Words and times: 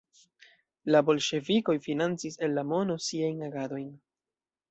La 0.95 1.01
bolŝevikoj 1.09 1.75
financis 1.87 2.39
el 2.47 2.57
la 2.59 2.63
mono 2.71 2.97
siajn 3.09 3.47
agadojn. 3.49 3.93